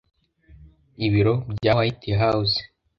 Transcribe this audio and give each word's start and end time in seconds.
Ibiro 1.05 1.33
bya 1.57 1.71
White 1.77 2.11
House, 2.21 2.55